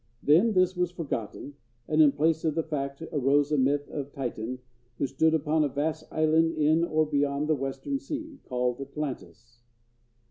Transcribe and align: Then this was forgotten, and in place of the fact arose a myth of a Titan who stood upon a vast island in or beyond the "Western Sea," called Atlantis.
Then 0.23 0.53
this 0.53 0.75
was 0.75 0.89
forgotten, 0.89 1.53
and 1.87 2.01
in 2.01 2.11
place 2.11 2.43
of 2.43 2.55
the 2.55 2.63
fact 2.63 3.03
arose 3.11 3.51
a 3.51 3.57
myth 3.59 3.87
of 3.89 4.07
a 4.07 4.09
Titan 4.09 4.57
who 4.97 5.05
stood 5.05 5.35
upon 5.35 5.63
a 5.63 5.67
vast 5.69 6.11
island 6.11 6.53
in 6.53 6.83
or 6.83 7.05
beyond 7.05 7.47
the 7.47 7.53
"Western 7.53 7.99
Sea," 7.99 8.39
called 8.49 8.81
Atlantis. 8.81 9.61